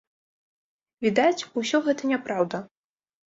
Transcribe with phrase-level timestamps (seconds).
[1.07, 2.63] Відаць, усё гэта няпраўда.